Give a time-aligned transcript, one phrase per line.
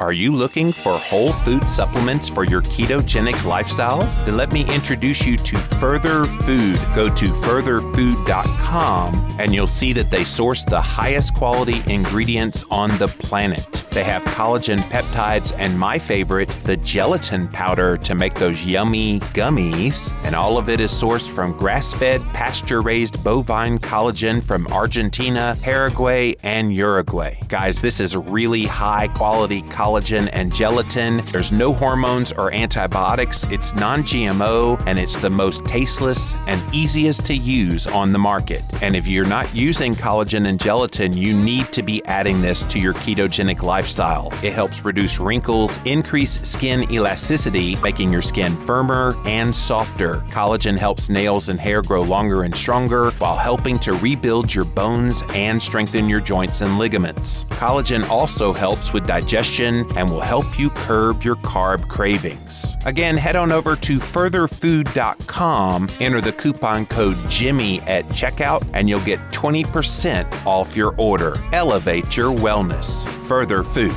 [0.00, 4.00] Are you looking for whole food supplements for your ketogenic lifestyle?
[4.24, 6.78] Then let me introduce you to Further Food.
[6.94, 13.08] Go to furtherfood.com and you'll see that they source the highest quality ingredients on the
[13.08, 13.84] planet.
[13.90, 20.10] They have collagen peptides and my favorite, the gelatin powder to make those yummy gummies.
[20.24, 25.56] And all of it is sourced from grass fed, pasture raised bovine collagen from Argentina,
[25.60, 27.34] Paraguay, and Uruguay.
[27.48, 31.18] Guys, this is really high quality collagen and gelatin.
[31.32, 33.44] There's no hormones or antibiotics.
[33.44, 38.62] It's non GMO and it's the most tasteless and easiest to use on the market.
[38.82, 42.78] And if you're not using collagen and gelatin, you need to be adding this to
[42.78, 44.30] your ketogenic lifestyle.
[44.42, 50.16] It helps reduce wrinkles, increase skin elasticity, making your skin firmer and softer.
[50.28, 55.22] Collagen helps nails and hair grow longer and stronger while helping to rebuild your bones
[55.34, 57.44] and strengthen your joints and ligaments.
[57.44, 62.76] Collagen also helps with digestion and will help you curb your carb cravings.
[62.86, 69.00] Again, head on over to furtherfood.com, enter the coupon code Jimmy at checkout, and you'll
[69.00, 71.34] get 20% off your order.
[71.52, 73.08] Elevate your wellness.
[73.26, 73.96] Further Food.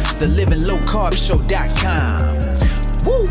[0.21, 2.37] the Living Low Carb Show.com.
[3.05, 3.25] Woo!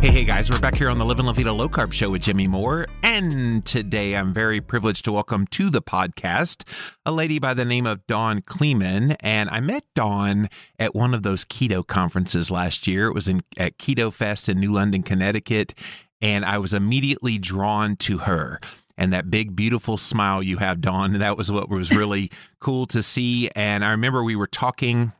[0.00, 2.22] Hey, hey guys, we're back here on the Living La Vida Low Carb Show with
[2.22, 2.86] Jimmy Moore.
[3.04, 7.86] And today I'm very privileged to welcome to the podcast a lady by the name
[7.86, 9.14] of Dawn Klemann.
[9.20, 10.48] And I met Dawn
[10.80, 13.06] at one of those keto conferences last year.
[13.06, 15.72] It was in, at Keto Fest in New London, Connecticut.
[16.20, 18.58] And I was immediately drawn to her
[18.98, 23.02] and that big beautiful smile you have dawn that was what was really cool to
[23.02, 25.12] see and i remember we were talking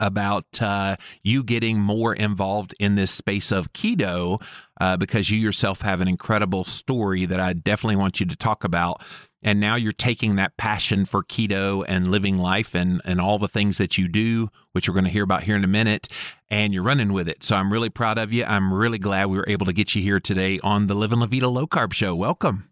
[0.00, 4.42] about uh, you getting more involved in this space of keto
[4.80, 8.64] uh, because you yourself have an incredible story that I definitely want you to talk
[8.64, 9.02] about.
[9.42, 13.46] And now you're taking that passion for keto and living life and, and all the
[13.46, 16.08] things that you do, which we're going to hear about here in a minute,
[16.50, 17.44] and you're running with it.
[17.44, 18.44] So I'm really proud of you.
[18.44, 21.26] I'm really glad we were able to get you here today on the Living La
[21.26, 22.16] Vida Low Carb Show.
[22.16, 22.68] Welcome.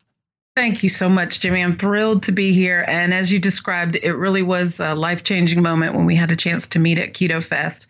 [0.57, 1.63] Thank you so much, Jimmy.
[1.63, 2.85] I'm thrilled to be here.
[2.87, 6.37] And as you described, it really was a life changing moment when we had a
[6.37, 7.89] chance to meet at Keto Fest.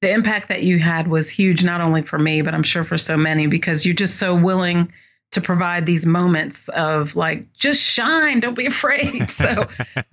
[0.00, 2.98] The impact that you had was huge, not only for me, but I'm sure for
[2.98, 4.92] so many, because you're just so willing
[5.32, 9.28] to provide these moments of like, just shine, don't be afraid.
[9.34, 9.66] So,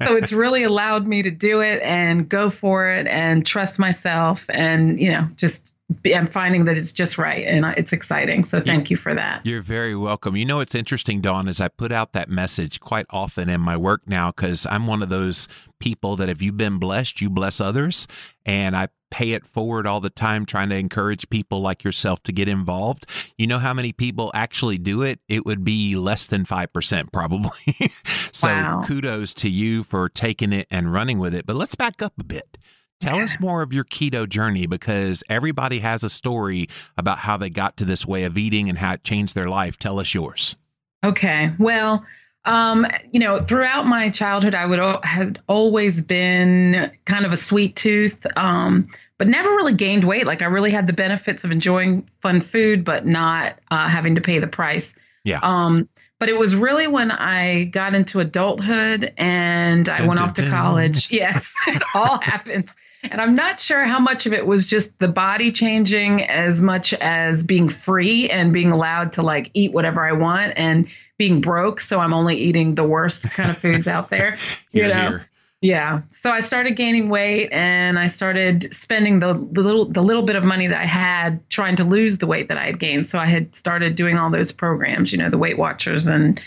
[0.03, 4.47] so it's really allowed me to do it and go for it and trust myself
[4.49, 5.73] and, you know, just
[6.13, 8.43] I'm finding that it's just right and it's exciting.
[8.43, 9.45] So thank you for that.
[9.45, 10.35] You're very welcome.
[10.35, 13.77] You know, it's interesting, Dawn, is I put out that message quite often in my
[13.77, 15.47] work now because I'm one of those
[15.79, 18.07] people that if you've been blessed, you bless others.
[18.45, 22.31] And I pay it forward all the time, trying to encourage people like yourself to
[22.31, 23.05] get involved.
[23.37, 25.19] You know how many people actually do it?
[25.27, 27.51] It would be less than 5%, probably.
[28.31, 28.81] so Wow.
[28.85, 31.45] kudos to you for taking it and running with it.
[31.45, 32.57] But let's back up a bit.
[33.01, 36.67] Tell us more of your keto journey because everybody has a story
[36.97, 39.77] about how they got to this way of eating and how it changed their life.
[39.77, 40.55] Tell us yours.
[41.03, 41.51] Okay.
[41.57, 42.05] Well,
[42.45, 47.75] um, you know, throughout my childhood, I would had always been kind of a sweet
[47.75, 48.87] tooth, um,
[49.17, 50.25] but never really gained weight.
[50.25, 54.21] Like I really had the benefits of enjoying fun food, but not uh, having to
[54.21, 54.95] pay the price.
[55.23, 55.39] Yeah.
[55.43, 55.89] Um,
[56.19, 60.35] but it was really when I got into adulthood and I Dun, went dun, off
[60.35, 60.51] to dun.
[60.51, 61.11] college.
[61.11, 62.75] Yes, it all happens.
[63.09, 66.93] And I'm not sure how much of it was just the body changing as much
[66.93, 71.81] as being free and being allowed to like eat whatever I want and being broke.
[71.81, 74.37] So I'm only eating the worst kind of foods out there.
[74.71, 74.99] You Here, know?
[75.09, 75.29] here.
[75.61, 76.01] Yeah.
[76.11, 80.35] So I started gaining weight and I started spending the, the little the little bit
[80.35, 83.07] of money that I had trying to lose the weight that I had gained.
[83.07, 86.39] So I had started doing all those programs, you know, the Weight Watchers and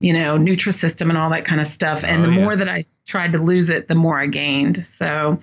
[0.00, 2.04] you know, Nutrisystem and all that kind of stuff.
[2.04, 2.42] And Oh, the yeah.
[2.44, 4.84] more that I tried to lose it, the more I gained.
[4.86, 5.40] So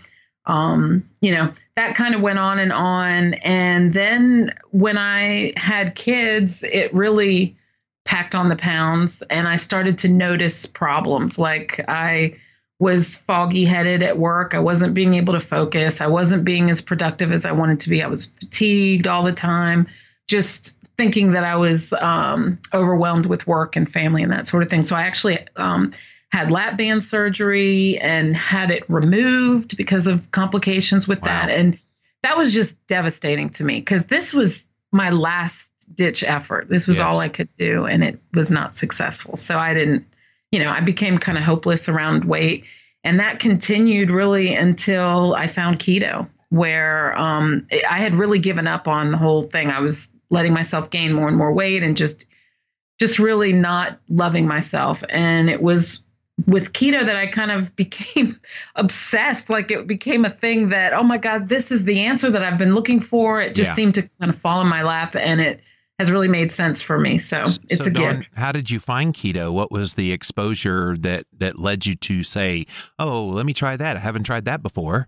[0.47, 3.35] um, you know, that kind of went on and on.
[3.35, 7.55] And then when I had kids, it really
[8.05, 11.37] packed on the pounds and I started to notice problems.
[11.37, 12.37] Like I
[12.79, 14.53] was foggy headed at work.
[14.53, 15.99] I wasn't being able to focus.
[15.99, 18.01] I wasn't being as productive as I wanted to be.
[18.01, 19.87] I was fatigued all the time,
[20.27, 24.69] just thinking that I was um, overwhelmed with work and family and that sort of
[24.69, 24.83] thing.
[24.83, 25.91] So I actually um,
[26.31, 31.27] had lap band surgery and had it removed because of complications with wow.
[31.27, 31.49] that.
[31.49, 31.79] And
[32.23, 36.67] that was just devastating to me because this was my last ditch effort.
[36.69, 37.05] This was yes.
[37.05, 39.37] all I could do, and it was not successful.
[39.37, 40.05] So I didn't,
[40.51, 42.65] you know, I became kind of hopeless around weight.
[43.03, 48.87] And that continued really until I found keto, where um, I had really given up
[48.87, 49.69] on the whole thing.
[49.69, 52.25] I was letting myself gain more and more weight and just
[52.99, 56.03] just really not loving myself and it was
[56.45, 58.39] with keto that I kind of became
[58.75, 59.49] obsessed.
[59.49, 62.57] Like it became a thing that oh my god this is the answer that I've
[62.57, 63.41] been looking for.
[63.41, 63.75] It just yeah.
[63.75, 65.61] seemed to kind of fall in my lap and it
[65.99, 67.17] has really made sense for me.
[67.17, 68.29] So it's so a Dawn, gift.
[68.35, 69.51] how did you find keto?
[69.51, 72.65] What was the exposure that that led you to say
[72.99, 73.97] oh let me try that.
[73.97, 75.07] I haven't tried that before.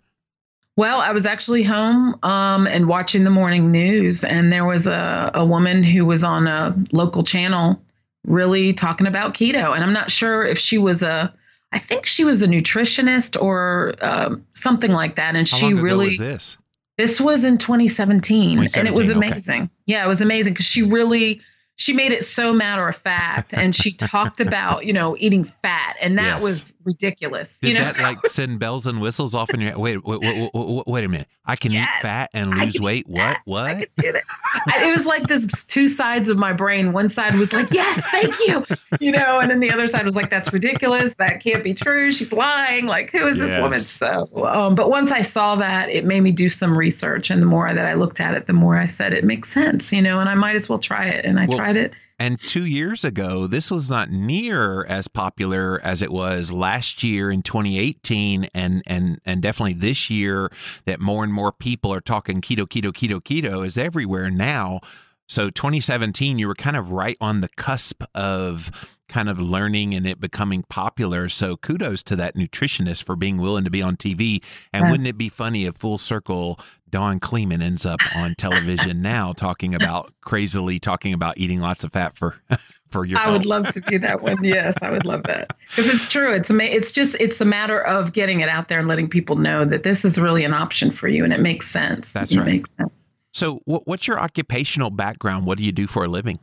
[0.76, 5.30] Well, I was actually home um, and watching the morning news, and there was a,
[5.34, 7.82] a woman who was on a local channel
[8.26, 9.74] really talking about keto.
[9.74, 11.34] And I'm not sure if she was a,
[11.72, 15.36] I think she was a nutritionist or uh, something like that.
[15.36, 16.08] And How she really.
[16.08, 16.58] was this?
[16.98, 19.64] This was in 2017, 2017 and it was amazing.
[19.64, 19.72] Okay.
[19.86, 21.42] Yeah, it was amazing because she really
[21.80, 25.96] she made it so matter of fact and she talked about you know eating fat
[26.02, 26.44] and that yes.
[26.44, 30.04] was ridiculous Did you know that like send bells and whistles off in your wait
[30.04, 33.38] wait wait, wait, wait a minute i can yes, eat fat and lose weight what
[33.46, 33.88] what
[34.68, 36.94] it was like this two sides of my brain.
[36.94, 38.66] One side was like yes thank you
[39.00, 41.14] you know and then the other side was like that's ridiculous.
[41.16, 42.12] That can't be true.
[42.12, 42.86] She's lying.
[42.86, 43.50] Like who is yes.
[43.50, 43.82] this woman?
[43.82, 47.30] So um, but once i saw that it made me do some research.
[47.30, 49.92] And the more that i looked at it the more i said it makes sense
[49.94, 51.26] you know and i might as well try it.
[51.26, 55.80] And i well, tried it and two years ago, this was not near as popular
[55.82, 60.52] as it was last year in 2018, and and and definitely this year.
[60.86, 64.82] That more and more people are talking keto, keto, keto, keto is everywhere now.
[65.30, 70.08] So 2017, you were kind of right on the cusp of kind of learning and
[70.08, 71.30] it becoming popular.
[71.30, 74.44] So kudos to that nutritionist for being willing to be on TV.
[74.74, 74.92] And yes.
[74.92, 76.60] wouldn't it be funny if full circle
[76.92, 81.92] Dawn Klemann ends up on television now talking about crazily talking about eating lots of
[81.94, 82.36] fat for
[82.90, 83.38] for your I health.
[83.38, 84.38] would love to do that one.
[84.44, 85.48] Yes, I would love that.
[85.76, 86.34] Cuz it's true.
[86.34, 89.36] It's ama- it's just it's a matter of getting it out there and letting people
[89.36, 92.12] know that this is really an option for you and it makes sense.
[92.14, 92.46] That's it right.
[92.48, 92.92] Makes sense.
[93.32, 95.46] So, what's your occupational background?
[95.46, 96.40] What do you do for a living?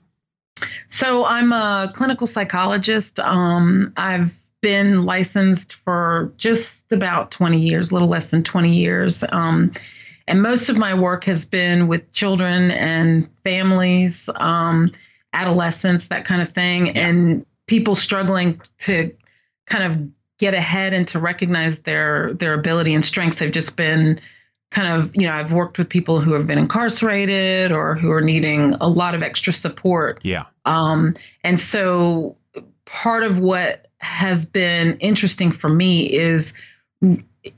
[0.86, 3.18] So, I'm a clinical psychologist.
[3.18, 4.32] Um, I've
[4.62, 9.24] been licensed for just about 20 years, a little less than 20 years.
[9.28, 9.72] Um,
[10.28, 14.92] and most of my work has been with children and families, um,
[15.32, 17.08] adolescents, that kind of thing, yeah.
[17.08, 19.14] and people struggling to
[19.66, 20.08] kind of
[20.38, 23.38] get ahead and to recognize their their ability and strengths.
[23.38, 24.20] They've just been
[24.70, 28.20] kind of, you know, I've worked with people who have been incarcerated or who are
[28.20, 30.20] needing a lot of extra support.
[30.22, 30.46] Yeah.
[30.64, 31.14] Um,
[31.44, 32.36] and so
[32.84, 36.52] part of what has been interesting for me is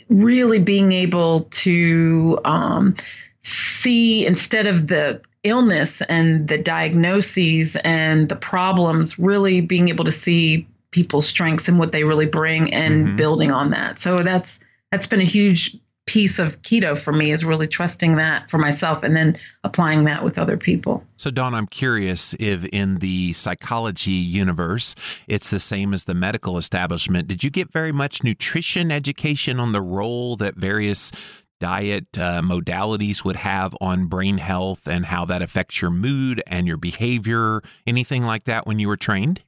[0.09, 2.95] really being able to um,
[3.41, 10.13] see instead of the illness and the diagnoses and the problems, really being able to
[10.13, 13.17] see people's strengths and what they really bring and mm-hmm.
[13.17, 13.99] building on that.
[13.99, 15.77] So that's that's been a huge
[16.09, 20.25] piece of keto for me is really trusting that for myself and then applying that
[20.25, 21.05] with other people.
[21.17, 24.95] So, Dawn, I'm curious if in the psychology universe,
[25.29, 27.29] it's the same as the medical establishment.
[27.29, 31.13] Did you get very much nutrition education on the role that various
[31.61, 36.67] diet uh, modalities would have on brain health and how that affects your mood and
[36.67, 37.61] your behavior?
[37.87, 39.43] Anything like that when you were trained?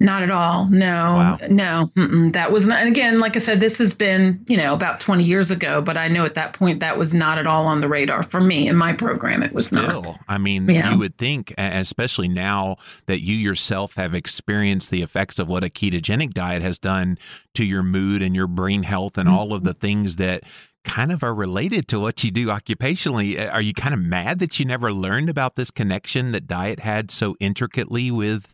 [0.00, 0.68] Not at all.
[0.68, 1.38] No, wow.
[1.48, 1.90] no,
[2.30, 2.80] that was not.
[2.80, 5.96] And again, like I said, this has been, you know, about 20 years ago, but
[5.96, 8.68] I know at that point that was not at all on the radar for me
[8.68, 9.42] in my program.
[9.42, 10.20] It was Still, not.
[10.28, 10.92] I mean, yeah.
[10.92, 12.76] you would think, especially now
[13.06, 17.18] that you yourself have experienced the effects of what a ketogenic diet has done
[17.54, 19.38] to your mood and your brain health and mm-hmm.
[19.38, 20.42] all of the things that
[20.84, 23.52] kind of are related to what you do occupationally.
[23.52, 27.10] Are you kind of mad that you never learned about this connection that diet had
[27.10, 28.52] so intricately with?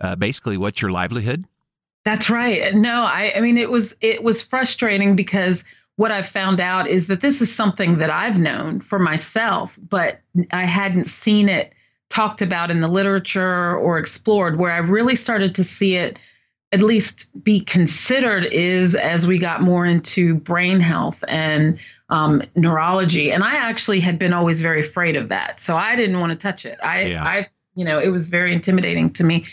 [0.00, 1.44] Uh, basically what's your livelihood?
[2.04, 2.74] That's right.
[2.74, 5.64] No, I, I mean it was it was frustrating because
[5.96, 10.20] what I've found out is that this is something that I've known for myself, but
[10.50, 11.74] I hadn't seen it
[12.08, 14.58] talked about in the literature or explored.
[14.58, 16.18] Where I really started to see it
[16.72, 21.78] at least be considered is as we got more into brain health and
[22.10, 23.32] um, neurology.
[23.32, 26.36] And I actually had been always very afraid of that, so I didn't want to
[26.36, 26.78] touch it.
[26.82, 27.24] I, yeah.
[27.24, 29.46] I, you know, it was very intimidating to me.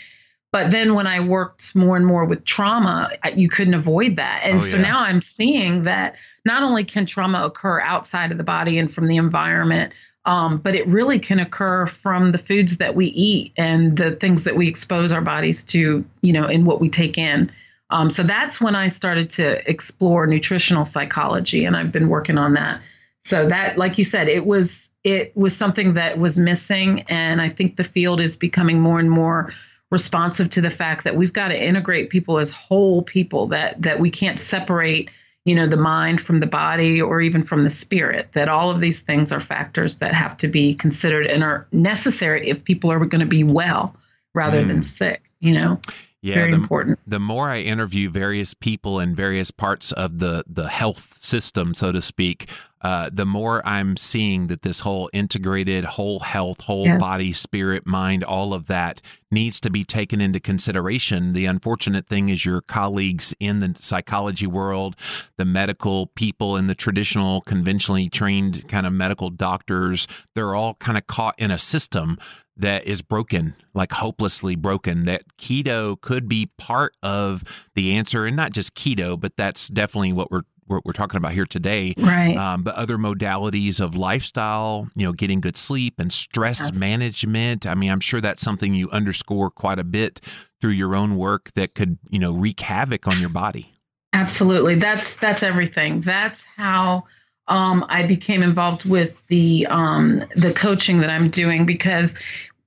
[0.50, 4.40] But then when I worked more and more with trauma, you couldn't avoid that.
[4.44, 4.82] And oh, so yeah.
[4.82, 9.08] now I'm seeing that not only can trauma occur outside of the body and from
[9.08, 9.92] the environment,
[10.24, 14.44] um, but it really can occur from the foods that we eat and the things
[14.44, 17.50] that we expose our bodies to, you know, and what we take in.
[17.90, 22.52] Um, so that's when I started to explore nutritional psychology, and I've been working on
[22.54, 22.82] that.
[23.24, 27.48] So that, like you said, it was it was something that was missing, and I
[27.48, 29.52] think the field is becoming more and more
[29.90, 34.00] responsive to the fact that we've got to integrate people as whole people that that
[34.00, 35.10] we can't separate
[35.44, 38.80] you know the mind from the body or even from the spirit that all of
[38.80, 43.04] these things are factors that have to be considered and are necessary if people are
[43.06, 43.94] going to be well
[44.34, 44.68] rather mm.
[44.68, 45.80] than sick you know
[46.20, 46.98] yeah, very the, important.
[47.06, 51.92] The more I interview various people in various parts of the the health system, so
[51.92, 57.32] to speak, uh, the more I'm seeing that this whole integrated whole health, whole body,
[57.32, 61.34] spirit, mind, all of that needs to be taken into consideration.
[61.34, 64.96] The unfortunate thing is your colleagues in the psychology world,
[65.36, 70.98] the medical people in the traditional, conventionally trained kind of medical doctors, they're all kind
[70.98, 72.16] of caught in a system
[72.58, 78.26] that is broken, like hopelessly broken, that keto could be part of the answer.
[78.26, 81.94] And not just keto, but that's definitely what we're what we're talking about here today.
[81.96, 82.36] Right.
[82.36, 87.66] Um, but other modalities of lifestyle, you know, getting good sleep and stress management.
[87.66, 90.20] I mean, I'm sure that's something you underscore quite a bit
[90.60, 93.72] through your own work that could, you know, wreak havoc on your body.
[94.12, 94.74] Absolutely.
[94.76, 96.00] That's that's everything.
[96.00, 97.04] That's how
[97.46, 102.14] um, I became involved with the um, the coaching that I'm doing because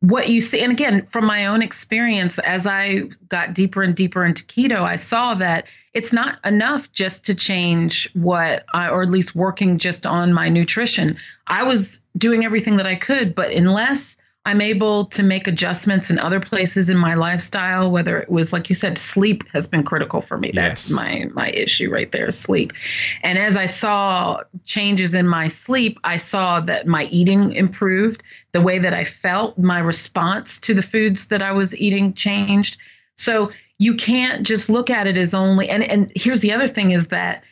[0.01, 4.25] what you see, and again, from my own experience, as I got deeper and deeper
[4.25, 9.11] into keto, I saw that it's not enough just to change what, I, or at
[9.11, 11.17] least working just on my nutrition.
[11.45, 16.17] I was doing everything that I could, but unless I'm able to make adjustments in
[16.17, 20.19] other places in my lifestyle, whether it was like you said, sleep has been critical
[20.19, 20.51] for me.
[20.51, 22.73] That's my my issue right there, sleep.
[23.21, 28.61] And as I saw changes in my sleep, I saw that my eating improved, the
[28.61, 32.77] way that I felt, my response to the foods that I was eating changed.
[33.17, 36.91] So you can't just look at it as only and and here's the other thing
[36.91, 37.43] is that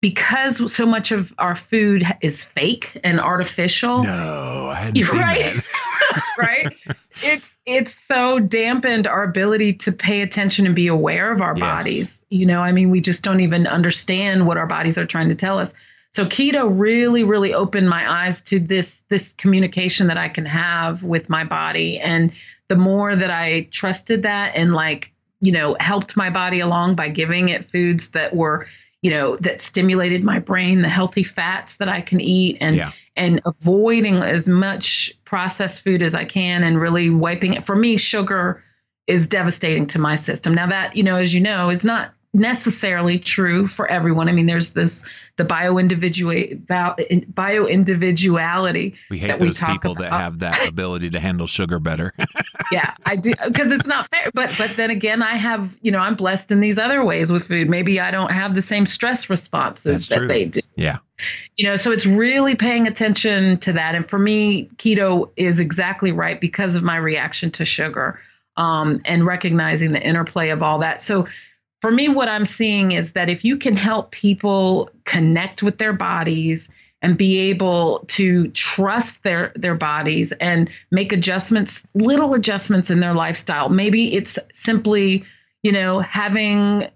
[0.00, 4.04] because so much of our food is fake and artificial.
[4.04, 5.60] No, I hadn't right?
[6.38, 6.72] Right?
[7.22, 11.60] It's it's so dampened our ability to pay attention and be aware of our yes.
[11.60, 12.24] bodies.
[12.30, 15.34] You know, I mean, we just don't even understand what our bodies are trying to
[15.34, 15.74] tell us.
[16.12, 21.02] So keto really, really opened my eyes to this this communication that I can have
[21.02, 21.98] with my body.
[21.98, 22.32] And
[22.68, 27.08] the more that I trusted that and like, you know, helped my body along by
[27.08, 28.66] giving it foods that were
[29.02, 32.90] you know that stimulated my brain the healthy fats that i can eat and yeah.
[33.16, 37.62] and avoiding as much processed food as i can and really wiping it.
[37.62, 38.64] For me sugar
[39.06, 40.54] is devastating to my system.
[40.54, 44.28] Now that you know as you know is not necessarily true for everyone.
[44.28, 46.34] I mean, there's this the bio individual
[47.28, 48.94] bio individuality.
[49.10, 50.02] We hate those we people about.
[50.02, 52.14] that have that ability to handle sugar better.
[52.72, 54.30] yeah, I do because it's not fair.
[54.34, 57.44] But but then again, I have you know I'm blessed in these other ways with
[57.44, 57.68] food.
[57.68, 60.28] Maybe I don't have the same stress responses That's that true.
[60.28, 60.60] they do.
[60.76, 60.98] Yeah.
[61.56, 63.96] You know, so it's really paying attention to that.
[63.96, 68.20] And for me, keto is exactly right because of my reaction to sugar
[68.56, 71.00] um, and recognizing the interplay of all that.
[71.00, 71.26] So
[71.80, 75.92] for me, what I'm seeing is that if you can help people connect with their
[75.92, 76.68] bodies
[77.00, 83.14] and be able to trust their their bodies and make adjustments, little adjustments in their
[83.14, 83.68] lifestyle.
[83.68, 85.24] Maybe it's simply,
[85.62, 86.88] you know, having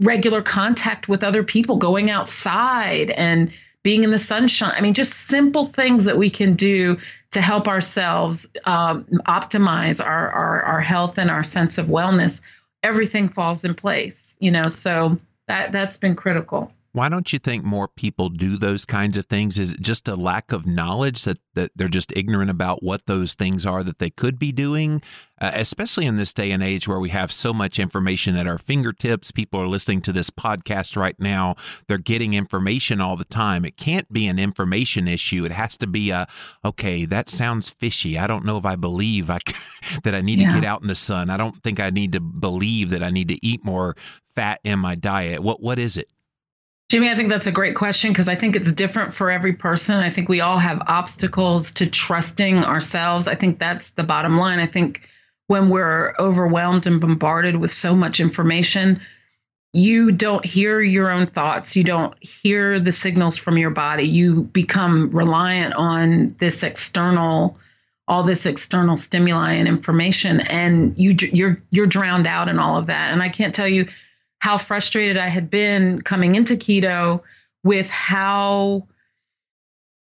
[0.00, 3.50] regular contact with other people, going outside and
[3.82, 4.74] being in the sunshine.
[4.76, 6.98] I mean, just simple things that we can do
[7.30, 12.42] to help ourselves um, optimize our, our our health and our sense of wellness
[12.82, 16.72] everything falls in place, you know, so that that's been critical.
[16.92, 19.58] Why don't you think more people do those kinds of things?
[19.58, 23.34] Is it just a lack of knowledge that, that they're just ignorant about what those
[23.34, 25.00] things are that they could be doing?
[25.40, 28.58] Uh, especially in this day and age where we have so much information at our
[28.58, 29.30] fingertips.
[29.30, 31.54] People are listening to this podcast right now.
[31.86, 33.64] They're getting information all the time.
[33.64, 35.44] It can't be an information issue.
[35.44, 36.26] It has to be a,
[36.64, 38.18] okay, that sounds fishy.
[38.18, 39.38] I don't know if I believe I,
[40.02, 40.48] that I need yeah.
[40.48, 41.30] to get out in the sun.
[41.30, 43.94] I don't think I need to believe that I need to eat more
[44.34, 45.40] fat in my diet.
[45.40, 46.10] What What is it?
[46.90, 49.94] Jimmy, I think that's a great question because I think it's different for every person.
[49.94, 53.28] I think we all have obstacles to trusting ourselves.
[53.28, 54.58] I think that's the bottom line.
[54.58, 55.02] I think
[55.46, 59.00] when we're overwhelmed and bombarded with so much information,
[59.72, 61.76] you don't hear your own thoughts.
[61.76, 64.08] You don't hear the signals from your body.
[64.08, 67.56] You become reliant on this external
[68.08, 72.86] all this external stimuli and information and you you're you're drowned out in all of
[72.86, 73.12] that.
[73.12, 73.86] And I can't tell you
[74.40, 77.22] how frustrated I had been coming into keto
[77.62, 78.86] with how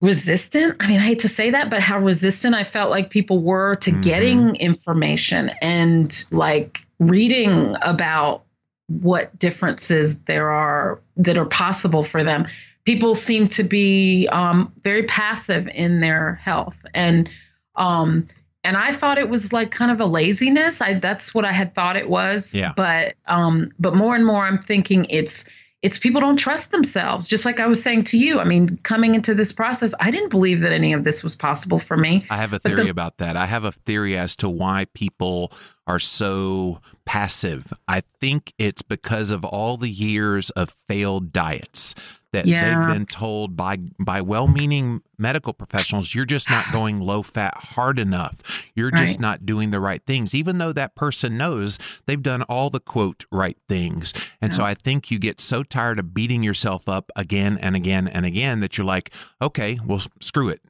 [0.00, 3.40] resistant i mean i hate to say that but how resistant i felt like people
[3.40, 4.00] were to mm-hmm.
[4.00, 8.44] getting information and like reading about
[8.88, 12.46] what differences there are that are possible for them.
[12.84, 17.28] People seem to be um, very passive in their health, and
[17.76, 18.26] um,
[18.64, 20.80] and I thought it was like kind of a laziness.
[20.80, 22.54] I that's what I had thought it was.
[22.54, 22.72] Yeah.
[22.76, 25.44] But um, but more and more, I'm thinking it's
[25.80, 27.28] it's people don't trust themselves.
[27.28, 28.40] Just like I was saying to you.
[28.40, 31.78] I mean, coming into this process, I didn't believe that any of this was possible
[31.78, 32.24] for me.
[32.30, 33.36] I have a theory the, about that.
[33.36, 35.52] I have a theory as to why people
[35.86, 37.72] are so passive.
[37.86, 41.94] I think it's because of all the years of failed diets
[42.32, 42.86] that yeah.
[42.86, 47.98] they've been told by by well-meaning medical professionals you're just not going low fat hard
[47.98, 48.98] enough you're right.
[48.98, 52.80] just not doing the right things even though that person knows they've done all the
[52.80, 54.56] quote right things and yeah.
[54.56, 58.26] so i think you get so tired of beating yourself up again and again and
[58.26, 60.60] again that you're like okay well screw it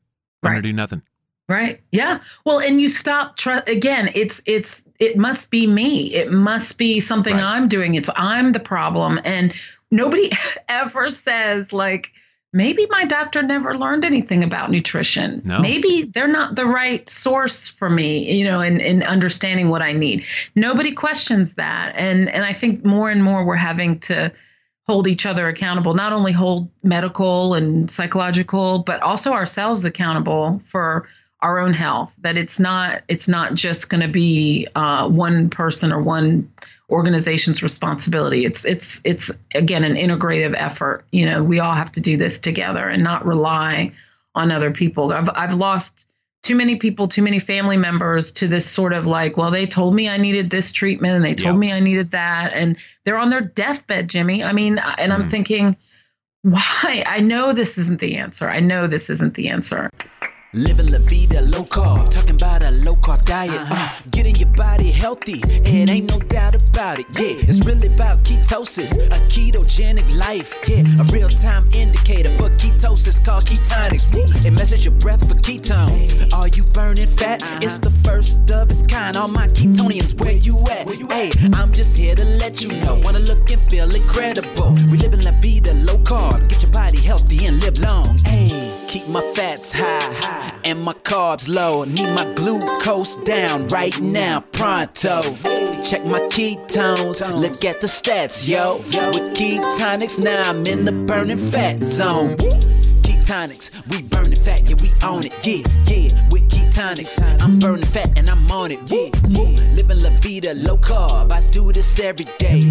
[0.42, 0.54] i'm right.
[0.54, 1.02] gonna do nothing
[1.48, 1.80] Right.
[1.92, 2.20] Yeah.
[2.44, 6.14] Well, and you stop tr- again, it's it's it must be me.
[6.14, 7.42] It must be something right.
[7.42, 7.94] I'm doing.
[7.94, 9.54] It's I'm the problem and
[9.90, 10.30] nobody
[10.68, 12.12] ever says like
[12.52, 15.42] maybe my doctor never learned anything about nutrition.
[15.44, 15.60] No.
[15.60, 19.92] Maybe they're not the right source for me, you know, in, in understanding what I
[19.92, 20.24] need.
[20.54, 21.94] Nobody questions that.
[21.96, 24.32] And and I think more and more we're having to
[24.86, 31.06] hold each other accountable, not only hold medical and psychological, but also ourselves accountable for
[31.42, 32.16] our own health.
[32.20, 36.50] That it's not it's not just going to be uh, one person or one
[36.90, 38.44] organization's responsibility.
[38.44, 41.04] It's it's it's again an integrative effort.
[41.12, 43.92] You know, we all have to do this together and not rely
[44.34, 45.12] on other people.
[45.12, 46.06] I've I've lost
[46.42, 49.94] too many people, too many family members to this sort of like, well, they told
[49.94, 51.60] me I needed this treatment and they told yep.
[51.60, 54.44] me I needed that and they're on their deathbed, Jimmy.
[54.44, 55.30] I mean, and I'm mm.
[55.30, 55.76] thinking,
[56.42, 57.02] why?
[57.06, 58.48] I know this isn't the answer.
[58.48, 59.90] I know this isn't the answer.
[60.54, 63.50] Living la vida low carb, talking about a low carb diet.
[63.50, 63.74] Uh-huh.
[63.74, 67.04] Uh, getting your body healthy, it ain't no doubt about it.
[67.20, 70.54] Yeah, it's really about ketosis, a ketogenic life.
[70.66, 74.08] Yeah, a real time indicator for ketosis called Ketonix.
[74.42, 76.32] It measures your breath for ketones.
[76.32, 77.42] Are you burning fat?
[77.42, 77.60] Uh-huh.
[77.60, 79.18] It's the first of its kind.
[79.18, 80.88] All my ketonians, where you at?
[81.12, 82.98] Hey, I'm just here to let you know.
[83.04, 84.72] Wanna look and feel incredible.
[84.90, 88.16] We live in la vida low carb, get your body healthy and live long.
[88.20, 91.84] Hey, keep my fats high high and my carbs low.
[91.84, 95.20] Need my glucose down right now, pronto.
[95.84, 98.76] Check my ketones, look at the stats, yo.
[99.12, 102.36] With Ketonix, now I'm in the burning fat zone.
[103.02, 106.28] Ketonix, we burning fat, yeah, we own it, yeah, yeah.
[106.30, 109.74] With Ketonix, I'm burning fat and I'm on it, yeah, yeah.
[109.74, 112.62] Living la vida, low carb, I do this every day.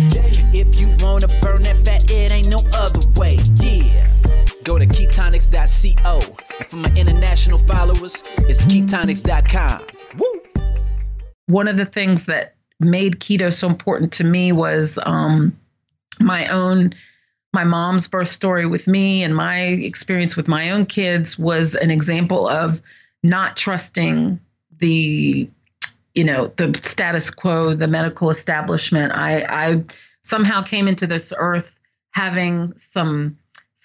[0.52, 4.17] If you wanna burn that fat, it ain't no other way, yeah.
[4.68, 6.20] Go to ketonix.co.
[6.60, 9.86] And for my international followers, it's ketonix.com.
[10.18, 10.42] Woo!
[11.46, 15.58] One of the things that made keto so important to me was um,
[16.20, 16.94] my own
[17.54, 21.90] my mom's birth story with me and my experience with my own kids was an
[21.90, 22.82] example of
[23.24, 24.38] not trusting
[24.80, 25.50] the
[26.14, 29.84] you know the status quo the medical establishment i i
[30.24, 31.80] somehow came into this earth
[32.12, 33.38] having some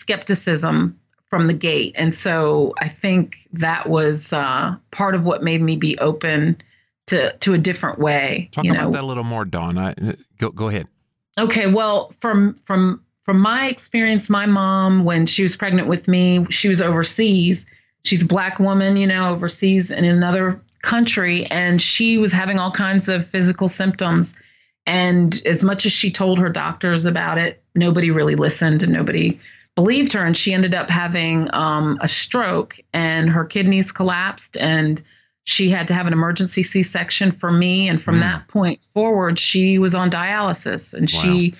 [0.02, 1.94] skepticism from the gate.
[1.96, 6.60] And so I think that was uh, part of what made me be open
[7.06, 8.50] to to a different way.
[8.52, 8.90] Talk about know.
[8.90, 9.78] that a little more, Dawn.
[9.78, 9.94] I,
[10.38, 10.88] go go ahead.
[11.38, 11.68] Okay.
[11.72, 16.68] Well, from from from my experience, my mom, when she was pregnant with me, she
[16.68, 17.66] was overseas.
[18.04, 22.72] She's a black woman, you know, overseas in another country, and she was having all
[22.72, 24.38] kinds of physical symptoms.
[24.84, 29.40] And as much as she told her doctors about it, nobody really listened and nobody
[29.74, 35.02] believed her, and she ended up having um, a stroke, and her kidneys collapsed, and
[35.44, 37.88] she had to have an emergency C-section for me.
[37.88, 38.20] And from mm.
[38.20, 41.20] that point forward, she was on dialysis, and wow.
[41.20, 41.54] she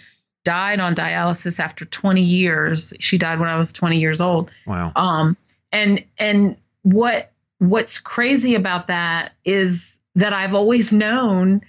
[0.44, 2.92] died on dialysis after 20 years.
[2.98, 4.50] She died when I was 20 years old.
[4.66, 4.92] Wow.
[4.96, 5.36] Um,
[5.70, 11.62] and and what what's crazy about that is that I've always known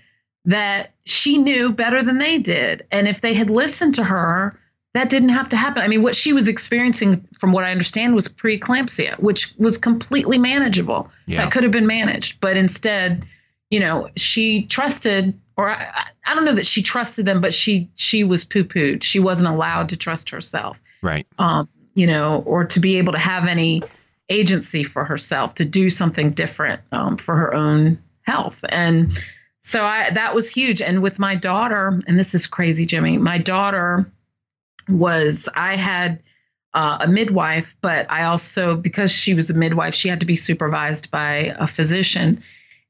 [0.45, 2.85] that she knew better than they did.
[2.91, 4.59] And if they had listened to her,
[4.93, 5.81] that didn't have to happen.
[5.81, 10.37] I mean, what she was experiencing, from what I understand, was preeclampsia, which was completely
[10.37, 11.09] manageable.
[11.25, 11.43] Yeah.
[11.43, 13.25] That could have been managed, but instead,
[13.71, 17.89] you know, she trusted, or I, I don't know that she trusted them, but she
[17.95, 19.03] she was poo pooed.
[19.03, 21.25] She wasn't allowed to trust herself, right?
[21.39, 23.81] Um, you know, or to be able to have any
[24.29, 29.11] agency for herself to do something different um, for her own health, and
[29.61, 30.79] so I that was huge.
[30.79, 34.05] And with my daughter, and this is crazy, Jimmy, my daughter
[34.87, 36.21] was I had
[36.73, 40.35] uh, a midwife, but I also, because she was a midwife, she had to be
[40.35, 42.43] supervised by a physician.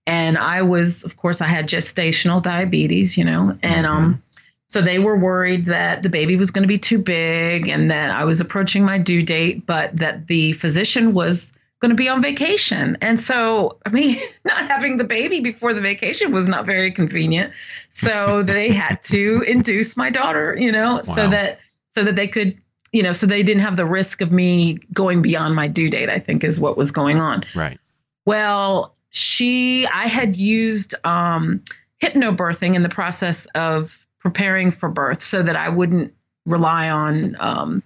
[0.07, 4.05] And I was, of course, I had gestational diabetes, you know, and um, mm-hmm.
[4.13, 4.23] um,
[4.67, 8.09] So they were worried that the baby was going to be too big and that
[8.09, 12.21] I was approaching my due date, but that the physician was going to be on
[12.21, 12.97] vacation.
[13.01, 17.51] And so, I mean, not having the baby before the vacation was not very convenient.
[17.89, 21.01] So they had to induce my daughter, you know, wow.
[21.01, 21.59] so that
[21.95, 22.57] so that they could,
[22.91, 26.09] you know, so they didn't have the risk of me going beyond my due date,
[26.09, 27.43] I think is what was going on.
[27.55, 27.79] Right.
[28.25, 31.63] Well, she I had used um
[32.01, 36.13] hypnobirthing in the process of preparing for birth so that I wouldn't
[36.45, 37.83] rely on, um,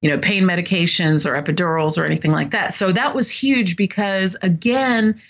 [0.00, 2.72] you know, pain medications or epidurals or anything like that.
[2.72, 5.20] So that was huge because, again,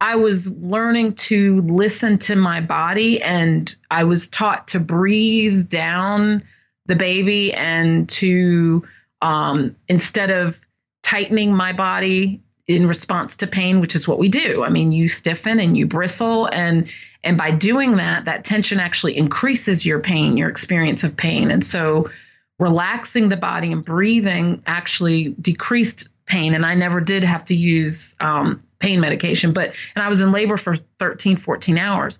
[0.00, 6.44] I was learning to listen to my body and I was taught to breathe down
[6.88, 8.84] the baby and to,
[9.22, 10.60] um, instead of
[11.02, 14.62] tightening my body in response to pain, which is what we do.
[14.64, 16.88] I mean, you stiffen and you bristle and
[17.24, 21.50] and by doing that, that tension actually increases your pain, your experience of pain.
[21.50, 22.10] And so
[22.58, 26.54] relaxing the body and breathing actually decreased pain.
[26.54, 30.30] And I never did have to use um, pain medication, but, and I was in
[30.30, 32.18] labor for 13, 14 hours.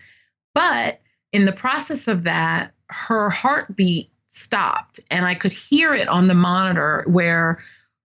[0.55, 1.01] But
[1.33, 6.35] in the process of that, her heartbeat stopped and I could hear it on the
[6.35, 7.59] monitor where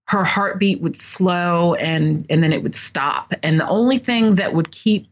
[0.07, 3.33] her heartbeat would slow and and then it would stop.
[3.43, 5.07] And the only thing that would keep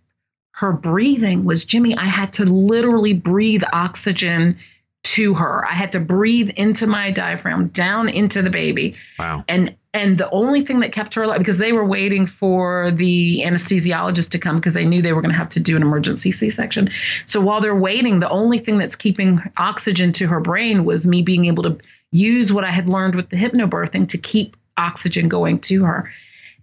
[0.54, 4.58] her breathing was Jimmy, I had to literally breathe oxygen
[5.04, 5.66] to her.
[5.66, 8.96] I had to breathe into my diaphragm, down into the baby.
[9.18, 9.44] Wow.
[9.48, 13.44] And and the only thing that kept her alive because they were waiting for the
[13.46, 16.32] anesthesiologist to come because they knew they were going to have to do an emergency
[16.32, 16.90] C-section.
[17.26, 21.24] So while they're waiting, the only thing that's keeping oxygen to her brain was me
[21.24, 21.78] being able to
[22.12, 26.10] use what I had learned with the hypnobirthing to keep oxygen going to her.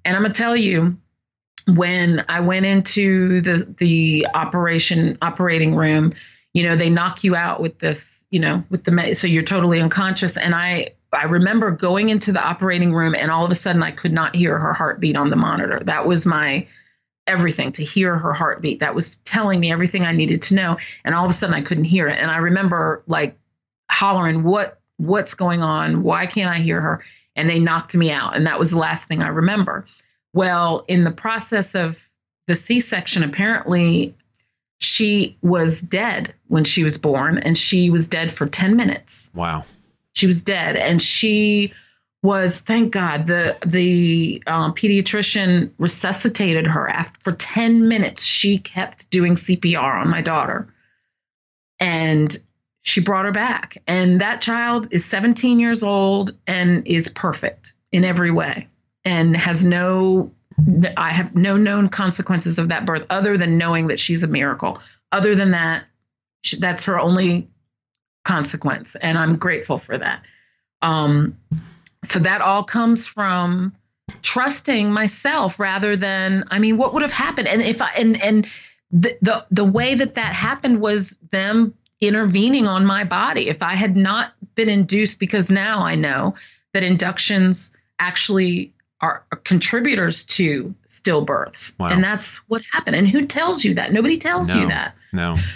[0.06, 0.96] And I'm going to tell you,
[1.66, 6.12] when I went into the the operation operating room,
[6.54, 9.80] you know, they knock you out with this, you know, with the so you're totally
[9.80, 10.36] unconscious.
[10.36, 13.90] And I I remember going into the operating room and all of a sudden I
[13.90, 15.80] could not hear her heartbeat on the monitor.
[15.84, 16.66] That was my
[17.26, 18.80] everything to hear her heartbeat.
[18.80, 20.78] That was telling me everything I needed to know.
[21.04, 22.18] And all of a sudden I couldn't hear it.
[22.18, 23.38] And I remember like
[23.90, 26.02] hollering, what what's going on?
[26.02, 27.02] Why can't I hear her?
[27.36, 28.36] And they knocked me out.
[28.36, 29.86] And that was the last thing I remember.
[30.34, 32.06] Well, in the process of
[32.46, 34.14] the C section, apparently
[34.78, 39.30] she was dead when she was born, and she was dead for 10 minutes.
[39.34, 39.64] Wow.
[40.12, 40.76] She was dead.
[40.76, 41.72] And she
[42.22, 49.08] was thank God the the um, pediatrician resuscitated her after for 10 minutes she kept
[49.10, 50.72] doing CPR on my daughter
[51.78, 52.36] and
[52.82, 58.04] she brought her back and that child is 17 years old and is perfect in
[58.04, 58.66] every way
[59.04, 60.32] and has no
[60.96, 64.80] I have no known consequences of that birth other than knowing that she's a miracle.
[65.12, 65.84] Other than that,
[66.42, 67.48] she, that's her only
[68.24, 70.22] consequence, and I'm grateful for that.
[70.82, 71.38] Um,
[72.04, 73.74] so that all comes from
[74.22, 77.48] trusting myself rather than I mean, what would have happened?
[77.48, 78.46] And if I and and
[78.90, 83.48] the the the way that that happened was them intervening on my body.
[83.48, 86.34] If I had not been induced, because now I know
[86.72, 91.78] that inductions actually are contributors to stillbirths.
[91.78, 91.90] Wow.
[91.90, 92.96] And that's what happened.
[92.96, 93.92] And who tells you that?
[93.92, 94.94] Nobody tells no, you that.
[95.12, 95.36] No.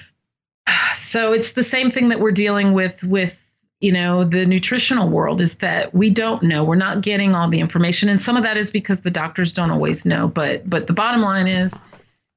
[0.94, 3.42] So it's the same thing that we're dealing with with
[3.80, 7.58] you know the nutritional world is that we don't know we're not getting all the
[7.58, 10.92] information and some of that is because the doctors don't always know but but the
[10.92, 11.80] bottom line is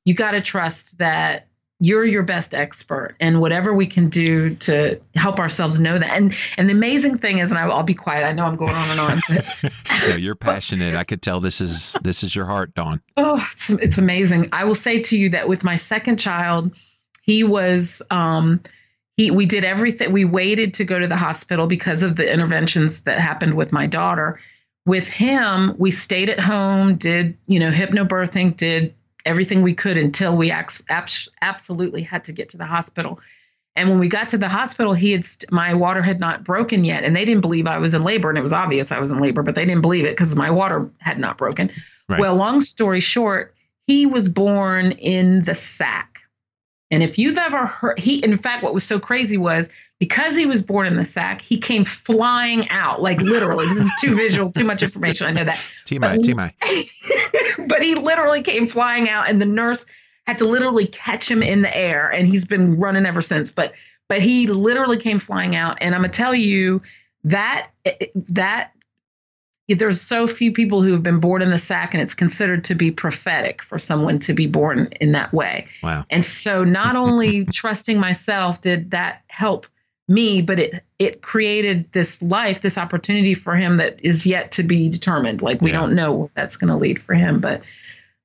[0.06, 1.48] you got to trust that
[1.80, 6.10] you're your best expert and whatever we can do to help ourselves know that.
[6.16, 8.26] And and the amazing thing is and I, will be quiet.
[8.26, 9.74] I know i'm going on and on but,
[10.08, 10.96] no, you're passionate.
[10.96, 13.02] I could tell this is this is your heart dawn.
[13.18, 14.50] Oh it's, it's amazing.
[14.54, 16.74] I will say to you that with my second child
[17.24, 18.62] he was um
[19.18, 23.02] he we did everything we waited to go to the hospital because of the interventions
[23.02, 24.40] that happened with my daughter.
[24.86, 28.94] With him we stayed at home did you know hypnobirthing did
[29.26, 33.20] everything we could until we absolutely had to get to the hospital.
[33.76, 36.86] And when we got to the hospital, he had st- my water had not broken
[36.86, 39.12] yet, and they didn't believe I was in labor, and it was obvious I was
[39.12, 41.72] in labor, but they didn't believe it because my water had not broken.
[42.08, 42.20] Right.
[42.20, 43.54] Well, long story short,
[43.88, 46.15] he was born in the sac.
[46.92, 49.70] And if you've ever heard, he, in fact, what was so crazy was
[50.00, 53.68] because he was born in the sack, he came flying out, like literally.
[53.68, 55.28] this is too visual, too much information.
[55.28, 55.56] I know that.
[55.86, 57.68] TMI, TMI.
[57.68, 59.86] but he literally came flying out, and the nurse
[60.28, 63.52] had to literally catch him in the air, and he's been running ever since.
[63.52, 63.74] But
[64.08, 66.82] but he literally came flying out, and I'm gonna tell you
[67.24, 68.72] that eh, eh, that
[69.68, 72.76] there's so few people who have been born in the sack and it's considered to
[72.76, 75.68] be prophetic for someone to be born in that way.
[75.82, 76.06] Wow.
[76.10, 79.66] And so, not only trusting myself did that help
[80.08, 84.64] me, but it it created this life, this opportunity for him that is yet to
[84.64, 85.42] be determined.
[85.42, 85.80] Like we yeah.
[85.80, 87.64] don't know what that's going to lead for him, but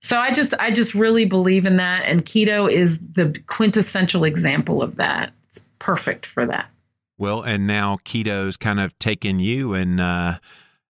[0.03, 4.83] so I just I just really believe in that and keto is the quintessential example
[4.83, 5.33] of that.
[5.47, 6.71] It's perfect for that.
[7.19, 10.39] Well, and now keto's kind of taken you and uh,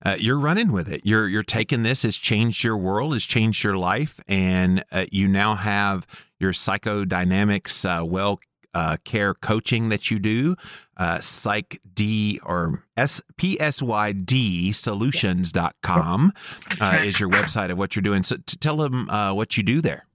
[0.04, 1.02] uh, you're running with it.
[1.04, 2.04] You're you're taking this.
[2.04, 3.14] It's changed your world.
[3.14, 8.40] It's changed your life, and uh, you now have your psychodynamics uh, well
[8.76, 10.56] uh, care coaching that you do,
[10.98, 16.34] uh, psych d or s p s y d solutions.com
[16.82, 18.22] uh, is your website of what you're doing.
[18.22, 20.06] So t- tell them uh, what you do there.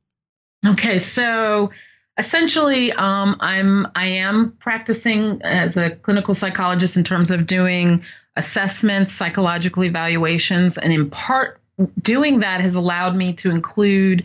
[0.66, 1.70] Okay, so
[2.18, 8.04] essentially, um, I'm I am practicing as a clinical psychologist in terms of doing
[8.36, 11.60] assessments, psychological evaluations, and in part
[12.02, 14.24] doing that has allowed me to include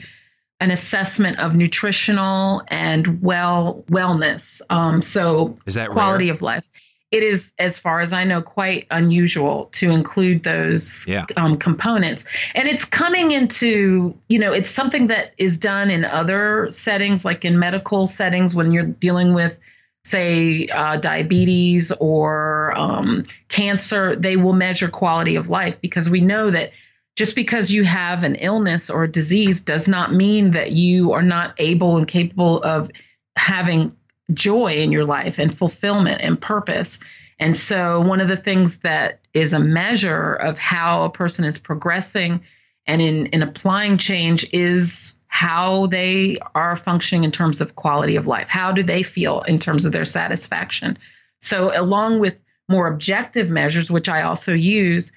[0.60, 4.62] an assessment of nutritional and well wellness.
[4.70, 6.34] Um, so is that right quality rare?
[6.34, 6.70] of life.
[7.12, 11.26] It is, as far as I know, quite unusual to include those yeah.
[11.38, 12.26] um, components.
[12.56, 17.46] And it's coming into, you know, it's something that is done in other settings, like
[17.46, 19.60] in medical settings when you're dealing with,
[20.06, 24.16] say, uh, diabetes or um, cancer.
[24.16, 26.72] They will measure quality of life because we know that
[27.16, 31.24] just because you have an illness or a disease does not mean that you are
[31.24, 32.92] not able and capable of
[33.36, 33.96] having
[34.34, 37.00] joy in your life and fulfillment and purpose.
[37.40, 41.58] And so, one of the things that is a measure of how a person is
[41.58, 42.42] progressing
[42.88, 48.28] and in, in applying change is how they are functioning in terms of quality of
[48.28, 48.48] life.
[48.48, 50.98] How do they feel in terms of their satisfaction?
[51.42, 55.12] So, along with more objective measures, which I also use,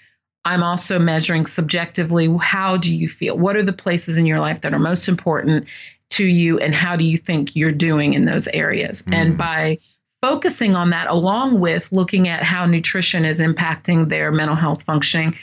[0.45, 3.39] I'm also measuring subjectively how do you feel?
[3.39, 5.67] What are the places in your life that are most important
[6.11, 9.03] to you, and how do you think you're doing in those areas?
[9.03, 9.15] Mm.
[9.15, 9.79] And by
[10.23, 15.37] focusing on that, along with looking at how nutrition is impacting their mental health functioning,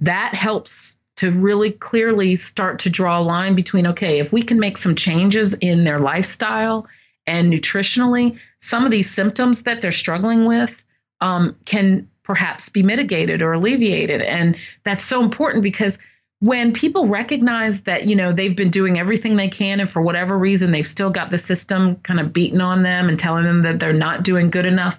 [0.00, 4.58] that helps to really clearly start to draw a line between okay, if we can
[4.58, 6.86] make some changes in their lifestyle
[7.26, 10.84] and nutritionally, some of these symptoms that they're struggling with
[11.20, 14.20] um, can perhaps be mitigated or alleviated.
[14.22, 15.98] And that's so important because
[16.40, 20.36] when people recognize that, you know, they've been doing everything they can and for whatever
[20.36, 23.78] reason they've still got the system kind of beating on them and telling them that
[23.80, 24.98] they're not doing good enough,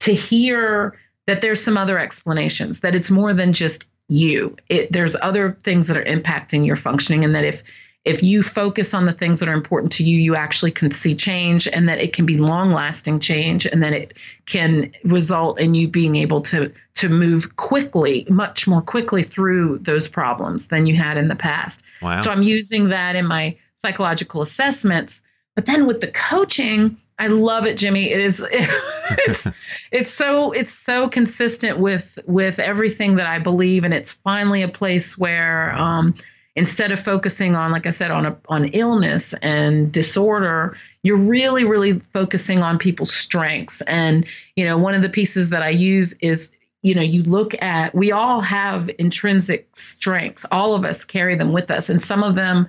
[0.00, 4.56] to hear that there's some other explanations, that it's more than just you.
[4.68, 7.62] It, there's other things that are impacting your functioning, and that if
[8.04, 11.14] if you focus on the things that are important to you, you actually can see
[11.14, 15.74] change and that it can be long lasting change and that it can result in
[15.74, 20.96] you being able to to move quickly, much more quickly through those problems than you
[20.96, 21.82] had in the past.
[22.00, 22.20] Wow.
[22.22, 25.20] So I'm using that in my psychological assessments.
[25.54, 28.10] But then with the coaching, I love it, Jimmy.
[28.10, 29.46] It is it's
[29.90, 34.68] it's so it's so consistent with with everything that I believe, and it's finally a
[34.68, 36.14] place where um,
[36.54, 41.64] instead of focusing on like i said on a, on illness and disorder you're really
[41.64, 46.12] really focusing on people's strengths and you know one of the pieces that i use
[46.20, 51.34] is you know you look at we all have intrinsic strengths all of us carry
[51.34, 52.68] them with us and some of them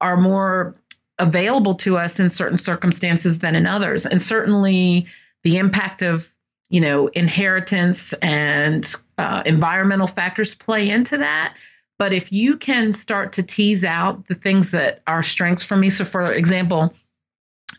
[0.00, 0.74] are more
[1.20, 5.06] available to us in certain circumstances than in others and certainly
[5.42, 6.32] the impact of
[6.68, 11.54] you know inheritance and uh, environmental factors play into that
[12.00, 15.90] but if you can start to tease out the things that are strengths for me,
[15.90, 16.94] so for example,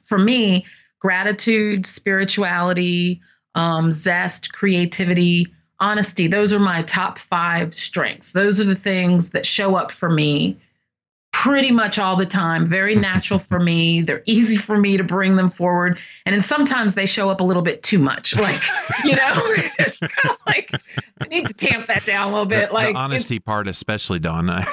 [0.03, 0.67] for me,
[0.99, 3.19] gratitude, spirituality,
[3.55, 8.31] um, zest, creativity, honesty, those are my top five strengths.
[8.31, 10.59] Those are the things that show up for me
[11.41, 12.67] pretty much all the time.
[12.67, 14.01] Very natural for me.
[14.01, 15.97] They're easy for me to bring them forward.
[16.27, 18.37] And then sometimes they show up a little bit too much.
[18.37, 18.61] Like,
[19.03, 19.33] you know,
[19.79, 20.71] it's kind of like
[21.19, 22.69] I need to tamp that down a little bit.
[22.69, 24.63] The, like the honesty part, especially Donna.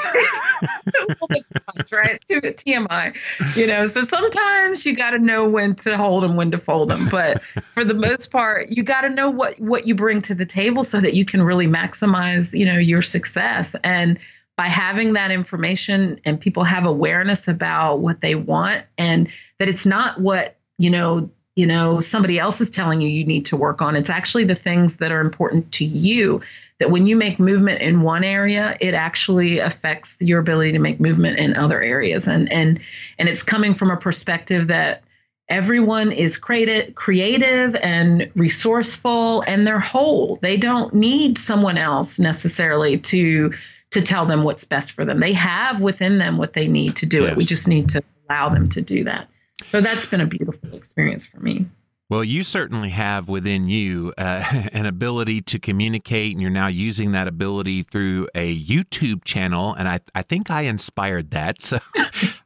[1.74, 2.20] much, right?
[2.28, 3.16] To TMI,
[3.57, 3.87] you know.
[3.87, 7.09] So sometimes you got to know when to hold them, when to fold them.
[7.11, 10.46] But for the most part, you got to know what what you bring to the
[10.46, 13.74] table so that you can really maximize, you know, your success.
[13.85, 14.18] And
[14.59, 19.29] by having that information and people have awareness about what they want and
[19.61, 23.47] that it's not what you know you know somebody else is telling you you need
[23.47, 23.94] to work on.
[23.94, 26.42] It's actually the things that are important to you
[26.81, 30.99] that when you make movement in one area it actually affects your ability to make
[30.99, 32.27] movement in other areas.
[32.27, 32.81] And and
[33.16, 35.05] and it's coming from a perspective that
[35.49, 40.40] everyone is creative creative and resourceful and they're whole.
[40.42, 43.53] They don't need someone else necessarily to
[43.90, 45.20] to tell them what's best for them.
[45.20, 47.33] They have within them what they need to do yes.
[47.33, 47.37] it.
[47.37, 49.29] We just need to allow them to do that.
[49.70, 51.66] So that's been a beautiful experience for me.
[52.11, 57.12] Well, you certainly have within you uh, an ability to communicate, and you're now using
[57.12, 59.74] that ability through a YouTube channel.
[59.74, 61.59] And I, I think I inspired that.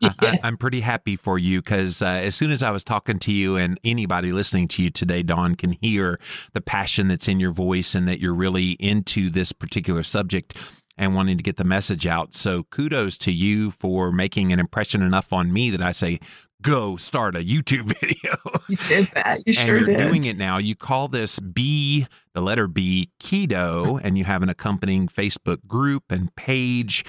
[0.02, 0.38] So yeah.
[0.42, 3.32] I, am pretty happy for you because uh, as soon as I was talking to
[3.32, 6.18] you, and anybody listening to you today, Dawn, can hear
[6.52, 10.56] the passion that's in your voice and that you're really into this particular subject
[10.96, 12.34] and wanting to get the message out.
[12.34, 16.20] So kudos to you for making an impression enough on me that I say,
[16.62, 18.36] go start a YouTube video.
[18.68, 19.38] You did that.
[19.38, 19.98] You and sure you're did.
[19.98, 20.58] doing it now.
[20.58, 26.04] You call this B, the letter B, keto, and you have an accompanying Facebook group
[26.10, 27.04] and page.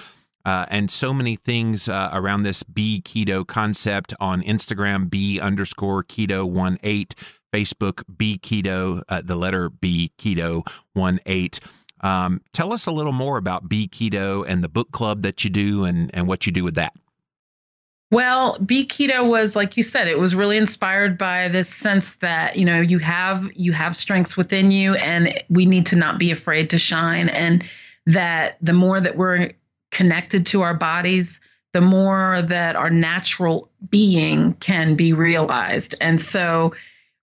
[0.46, 6.04] Uh, and so many things uh, around this B keto concept on Instagram, B underscore
[6.04, 7.15] keto one eight,
[7.54, 11.62] Facebook B keto, uh, the letter B keto one eight.
[12.04, 15.50] Um, tell us a little more about B keto and the book club that you
[15.50, 16.94] do and, and what you do with that.
[18.12, 22.58] Well, B keto was like you said, it was really inspired by this sense that,
[22.58, 26.30] you know, you have you have strengths within you and we need to not be
[26.30, 27.63] afraid to shine and
[28.06, 29.54] that the more that we're
[29.89, 31.39] connected to our bodies,
[31.72, 35.96] the more that our natural being can be realized.
[36.00, 36.74] And so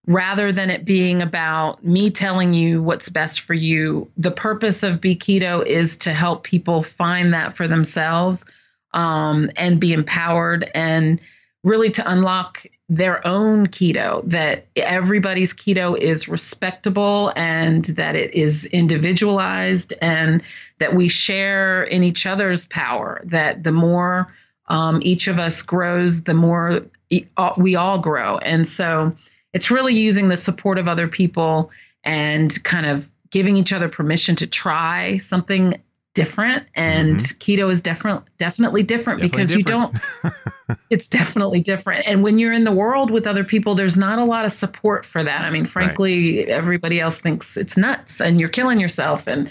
[0.07, 5.01] rather than it being about me telling you what's best for you, the purpose of
[5.01, 8.45] B keto is to help people find that for themselves
[8.93, 11.21] um, and be empowered and
[11.63, 18.67] really to unlock their own keto that everybody's keto is respectable and that it is
[18.67, 20.43] individualized and
[20.79, 24.33] that we share in each other's power that the more
[24.69, 26.85] um, each of us grows the more
[27.57, 28.39] we all grow.
[28.39, 29.15] And so
[29.53, 31.71] it's really using the support of other people
[32.05, 35.81] and kind of giving each other permission to try something
[36.13, 37.39] different and mm-hmm.
[37.39, 39.95] keto is definitely definitely different definitely because different.
[40.25, 40.31] you
[40.67, 44.19] don't it's definitely different and when you're in the world with other people there's not
[44.19, 46.49] a lot of support for that i mean frankly right.
[46.49, 49.49] everybody else thinks it's nuts and you're killing yourself and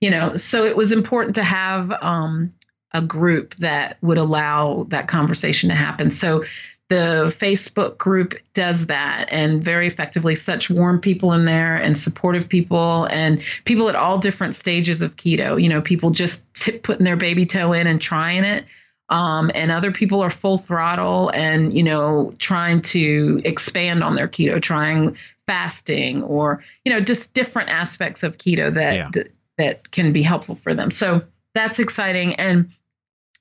[0.00, 2.54] you know so it was important to have um,
[2.92, 6.42] a group that would allow that conversation to happen so
[6.88, 10.34] the Facebook group does that and very effectively.
[10.34, 15.16] Such warm people in there and supportive people and people at all different stages of
[15.16, 15.62] keto.
[15.62, 18.64] You know, people just tip, putting their baby toe in and trying it.
[19.10, 24.28] Um, and other people are full throttle and you know trying to expand on their
[24.28, 29.10] keto, trying fasting or you know just different aspects of keto that yeah.
[29.12, 30.90] that, that can be helpful for them.
[30.90, 31.22] So
[31.54, 32.70] that's exciting and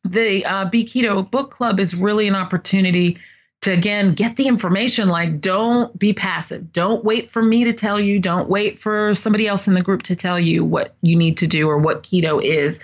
[0.04, 3.18] the uh, B Keto Book Club is really an opportunity
[3.62, 6.72] to again get the information like don't be passive.
[6.72, 8.20] Don't wait for me to tell you.
[8.20, 11.48] Don't wait for somebody else in the group to tell you what you need to
[11.48, 12.84] do or what keto is.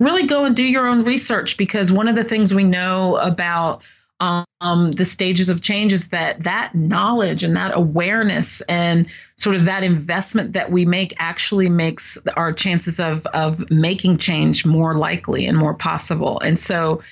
[0.00, 3.82] Really go and do your own research because one of the things we know about
[4.20, 9.06] um, the stages of change is that that knowledge and that awareness and
[9.36, 14.64] sort of that investment that we make actually makes our chances of of making change
[14.64, 16.40] more likely and more possible.
[16.40, 17.02] And so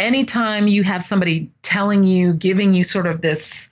[0.00, 3.68] anytime you have somebody telling you, giving you sort of this,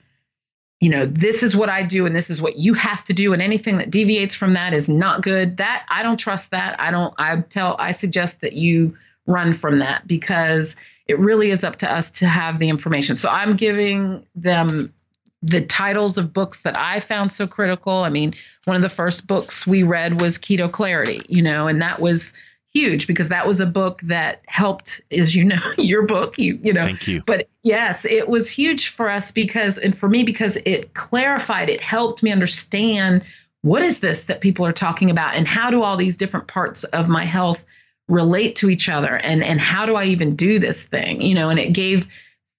[0.79, 3.33] you know, this is what I do and this is what you have to do,
[3.33, 5.57] and anything that deviates from that is not good.
[5.57, 6.79] That I don't trust that.
[6.79, 10.75] I don't, I tell, I suggest that you run from that because
[11.07, 13.15] it really is up to us to have the information.
[13.15, 14.93] So I'm giving them
[15.41, 18.03] the titles of books that I found so critical.
[18.03, 21.81] I mean, one of the first books we read was Keto Clarity, you know, and
[21.81, 22.33] that was
[22.73, 26.71] huge because that was a book that helped as you know your book you you
[26.71, 30.57] know thank you but yes it was huge for us because and for me because
[30.65, 33.23] it clarified it helped me understand
[33.61, 36.83] what is this that people are talking about and how do all these different parts
[36.85, 37.65] of my health
[38.07, 41.49] relate to each other and and how do i even do this thing you know
[41.49, 42.07] and it gave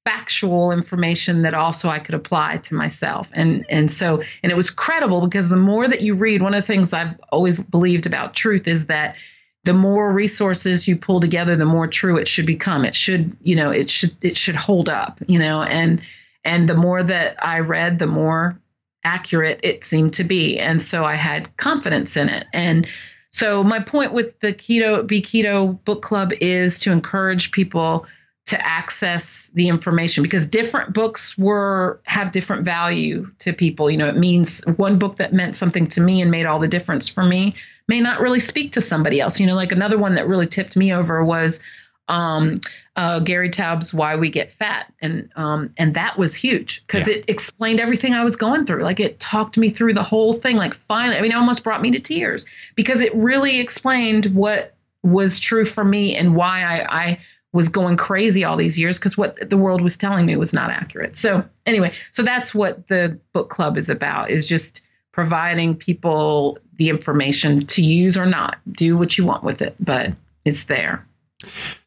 [0.04, 3.30] factual information that also I could apply to myself.
[3.34, 6.62] And and so and it was credible because the more that you read, one of
[6.62, 9.16] the things I've always believed about truth is that
[9.64, 12.84] the more resources you pull together the more true it should become.
[12.84, 16.00] It should you know it should it should hold up you know and
[16.44, 18.58] and the more that i read the more
[19.04, 20.58] accurate it seemed to be.
[20.58, 22.46] And so i had confidence in it.
[22.52, 22.86] And
[23.32, 28.06] so my point with the keto B keto book club is to encourage people
[28.46, 33.90] to access the information because different books were have different value to people.
[33.90, 36.66] You know it means one book that meant something to me and made all the
[36.66, 37.54] difference for me
[37.90, 39.40] may not really speak to somebody else.
[39.40, 41.58] You know, like another one that really tipped me over was
[42.06, 42.60] um,
[42.94, 47.16] uh, Gary Taubes' "Why We Get Fat," and um, and that was huge because yeah.
[47.16, 48.84] it explained everything I was going through.
[48.84, 50.56] Like it talked me through the whole thing.
[50.56, 54.76] Like finally, I mean, it almost brought me to tears because it really explained what
[55.02, 57.18] was true for me and why I, I
[57.52, 60.70] was going crazy all these years because what the world was telling me was not
[60.70, 61.16] accurate.
[61.16, 64.82] So anyway, so that's what the book club is about is just
[65.12, 68.58] providing people the information to use or not.
[68.70, 70.12] Do what you want with it, but
[70.44, 71.06] it's there.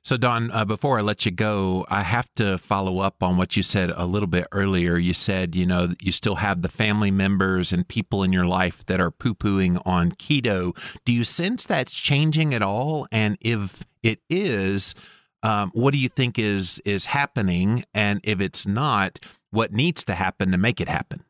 [0.01, 3.55] So, Dawn, uh, before I let you go, I have to follow up on what
[3.55, 4.97] you said a little bit earlier.
[4.97, 8.85] You said, you know, you still have the family members and people in your life
[8.87, 10.75] that are poo pooing on keto.
[11.05, 13.07] Do you sense that's changing at all?
[13.11, 14.95] And if it is,
[15.43, 17.83] um, what do you think is is happening?
[17.93, 19.19] And if it's not,
[19.51, 21.23] what needs to happen to make it happen?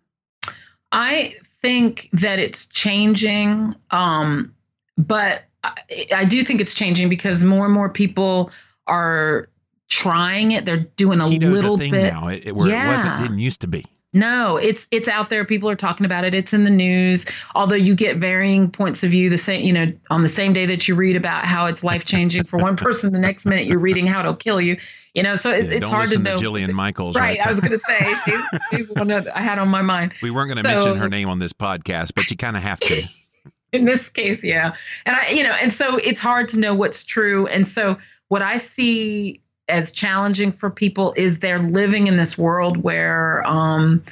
[0.92, 4.54] I think that it's changing, um,
[4.98, 5.74] but I,
[6.14, 8.52] I do think it's changing because more and more people
[8.86, 9.50] are
[9.90, 10.66] trying it.
[10.66, 12.14] They're doing a Keto's little a thing bit.
[12.14, 12.88] now, it, where Yeah.
[12.88, 13.86] it wasn't didn't used to be.
[14.16, 15.44] No, it's it's out there.
[15.44, 16.36] People are talking about it.
[16.36, 17.26] It's in the news.
[17.56, 19.32] Although you get varying points of view.
[19.32, 22.06] The same, you know, on the same day that you read about how it's life
[22.06, 24.78] changing for one person, the next minute you're reading how it'll kill you.
[25.14, 26.38] You know, so it's, Yeah, it's don't hard to know.
[26.38, 27.16] to Jillian Michaels.
[27.16, 27.40] right.
[27.46, 28.42] I was going to say she's,
[28.72, 30.14] she's one that I had on my mind.
[30.24, 32.64] we weren't going to so- mention her name on this podcast, but you kind of
[32.64, 33.02] have to.
[33.74, 34.76] in this case yeah
[35.08, 37.98] and i you know and so it's hard to know what's true and so
[38.28, 44.04] what i see as challenging for people is they're living in this world where um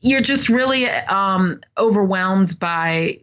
[0.00, 3.16] you're just really um overwhelmed by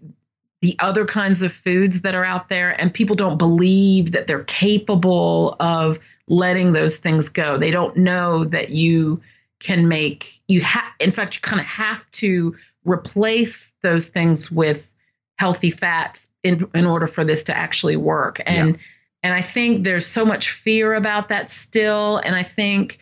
[0.66, 4.44] the other kinds of foods that are out there and people don't believe that they're
[4.46, 7.60] capable of letting those things go.
[7.60, 9.22] They don't know that you
[9.60, 14.96] can make you have in fact you kind of have to replace those things with
[15.38, 18.42] healthy fats in in order for this to actually work.
[18.44, 18.80] And
[19.22, 23.00] and i think there's so much fear about that still and i think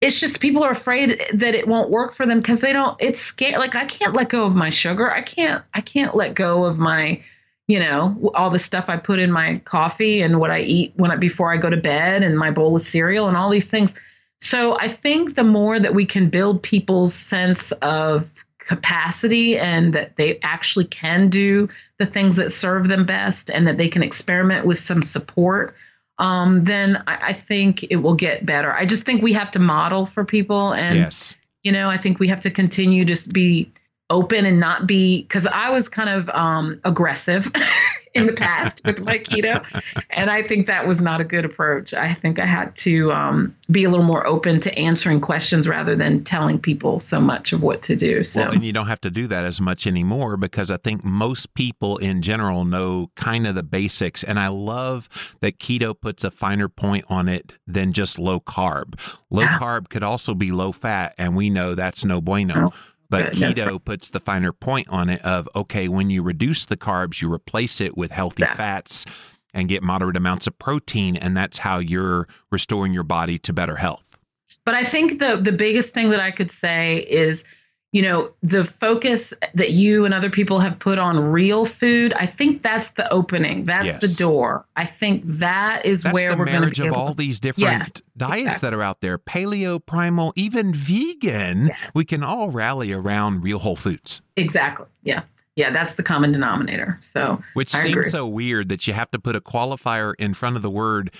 [0.00, 3.20] it's just people are afraid that it won't work for them because they don't it's
[3.20, 5.10] scary like i can't let go of my sugar.
[5.10, 7.22] I can't i can't let go of my
[7.66, 11.10] you know all the stuff i put in my coffee and what i eat when
[11.10, 13.98] I, before i go to bed and my bowl of cereal and all these things.
[14.40, 20.16] So i think the more that we can build people's sense of capacity and that
[20.16, 24.66] they actually can do the things that serve them best and that they can experiment
[24.66, 25.74] with some support
[26.18, 29.58] um, then I, I think it will get better i just think we have to
[29.58, 31.36] model for people and yes.
[31.62, 33.70] you know i think we have to continue to be
[34.10, 37.52] open and not be because i was kind of um, aggressive
[38.18, 39.64] in the past with my keto
[40.10, 43.54] and i think that was not a good approach i think i had to um,
[43.70, 47.62] be a little more open to answering questions rather than telling people so much of
[47.62, 50.36] what to do so Well, and you don't have to do that as much anymore
[50.36, 54.22] because I think most people in general know kind of the basics.
[54.24, 58.94] And I love that keto puts a finer point on it than just low carb.
[59.30, 59.58] Low Yeah.
[59.58, 62.70] carb could also be low fat, and we know that's no bueno.
[62.72, 62.74] Oh,
[63.10, 67.22] But keto puts the finer point on it of okay, when you reduce the carbs,
[67.22, 68.54] you replace it with healthy Yeah.
[68.54, 69.06] fats
[69.54, 73.76] and get moderate amounts of protein, and that's how you're restoring your body to better
[73.76, 74.16] health.
[74.64, 77.44] But I think the the biggest thing that I could say is,
[77.92, 82.12] you know, the focus that you and other people have put on real food.
[82.12, 83.64] I think that's the opening.
[83.64, 84.00] That's Yes.
[84.18, 84.66] the door.
[84.76, 87.10] I think that is That's where the we're going to marriage be of able all
[87.10, 88.66] to, these different Yes, diets exactly.
[88.70, 91.68] that are out there paleo, primal, even vegan.
[91.68, 91.90] Yes.
[91.94, 94.86] We can all rally around real whole foods, exactly.
[95.02, 95.22] Yeah.
[95.56, 96.98] Yeah, that's the common denominator.
[97.02, 98.10] So which I seems agree.
[98.10, 101.10] so weird that you have to put a qualifier in front of the word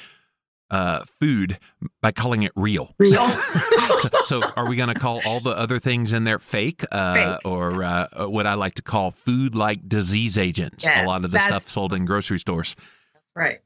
[0.71, 1.59] uh, food
[2.01, 2.95] by calling it real.
[2.99, 3.29] real.
[3.99, 7.15] so, so are we going to call all the other things in there fake, uh,
[7.15, 7.41] Fake.
[7.45, 10.87] or uh, what I like to call food-like disease agents?
[10.87, 12.75] a lot of the stuff sold in grocery stores.
[13.13, 13.61] That's right.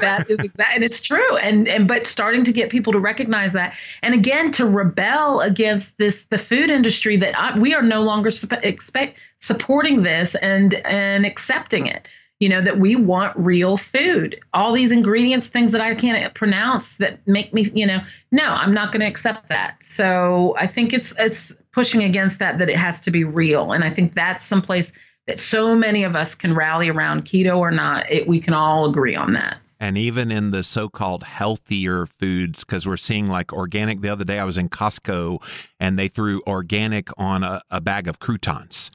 [0.00, 3.52] that is exact and it's true and and but starting to get people to recognize
[3.52, 8.00] that and again to rebel against this the food industry that I, we are no
[8.00, 8.30] longer
[8.62, 12.08] expect supporting this and and accepting it
[12.40, 16.96] you know that we want real food all these ingredients things that i can't pronounce
[16.96, 17.98] that make me you know
[18.30, 22.58] no i'm not going to accept that so i think it's it's pushing against that
[22.58, 24.92] that it has to be real and i think that's someplace
[25.26, 28.88] that so many of us can rally around keto or not it, we can all
[28.88, 33.52] agree on that And even in the so called healthier foods, because we're seeing like
[33.52, 34.00] organic.
[34.00, 35.36] The other day I was in Costco
[35.78, 38.90] and they threw organic on a, a bag of croutons.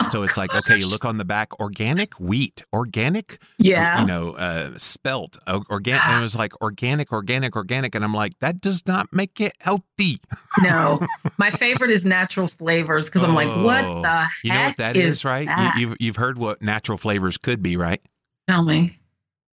[0.00, 4.06] Oh, So it's like, okay, you look on the back, organic wheat, organic, yeah you
[4.06, 6.06] know, uh, spelt, organic.
[6.06, 7.94] And it was like organic, organic, organic.
[7.94, 10.20] And I'm like, that does not make it healthy.
[10.62, 11.00] no
[11.38, 14.76] my favorite is natural flavors because i'm like what Oh, the heck You know what
[14.78, 15.46] that is, is, right?
[15.46, 15.76] that?
[15.76, 18.00] You, you've, you've heard what natural flavors could be, right?
[18.48, 18.98] tell me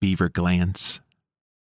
[0.00, 1.00] Beaver glands.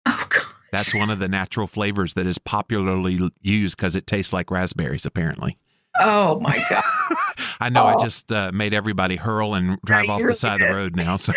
[0.07, 4.33] oh god That's one of the natural flavors that is popularly used because it tastes
[4.33, 5.57] like raspberries, apparently.
[5.99, 6.84] Oh my god!
[7.61, 7.84] I know.
[7.84, 7.88] Oh.
[7.88, 11.16] I just uh, made everybody hurl and drive off the side of the road now.
[11.16, 11.32] So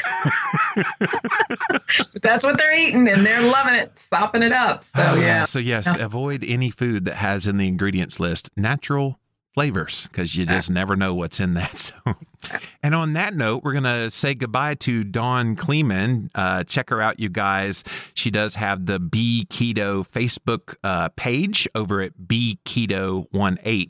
[2.22, 4.84] that's what they're eating, and they're loving it, sopping it up.
[4.84, 5.46] So uh, yeah.
[5.46, 6.04] So yes, yeah.
[6.04, 9.20] avoid any food that has in the ingredients list natural
[9.54, 11.92] flavors because you just never know what's in that.
[12.42, 16.32] So, and on that note, we're gonna say goodbye to Dawn Klemann.
[16.34, 17.84] Uh, check her out, you guys.
[18.16, 23.90] She does have the B Keto Facebook uh, page over at B Keto 18,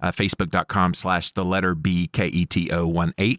[0.00, 3.38] uh, facebook.com slash the letter B K E T O 18.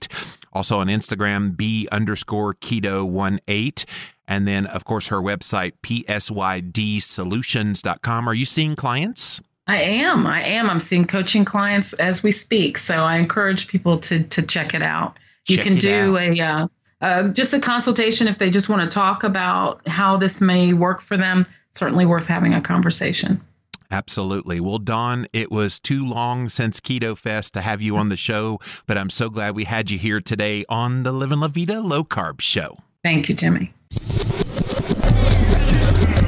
[0.53, 3.85] Also on Instagram, B underscore keto 18.
[4.27, 8.29] And then, of course, her website, psydsolutions.com.
[8.29, 9.41] Are you seeing clients?
[9.65, 10.27] I am.
[10.27, 10.69] I am.
[10.69, 12.77] I'm seeing coaching clients as we speak.
[12.77, 15.17] So I encourage people to to check it out.
[15.47, 16.21] You can do out.
[16.21, 16.67] a uh,
[17.01, 21.01] uh, just a consultation if they just want to talk about how this may work
[21.01, 21.45] for them.
[21.71, 23.41] Certainly worth having a conversation.
[23.89, 24.59] Absolutely.
[24.59, 28.59] Well, Dawn, it was too long since Keto Fest to have you on the show,
[28.87, 32.03] but I'm so glad we had you here today on the Living La Vida Low
[32.03, 32.77] Carb Show.
[33.03, 33.71] Thank you, Jimmy.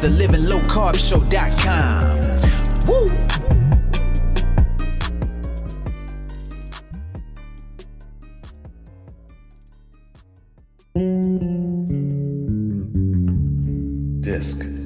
[0.00, 2.20] the Living Low Carb show.com.
[2.86, 3.08] Woo!
[14.22, 14.79] Disc.